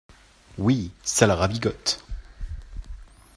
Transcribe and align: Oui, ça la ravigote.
Oui, 0.57 0.89
ça 1.03 1.27
la 1.27 1.35
ravigote. 1.35 2.03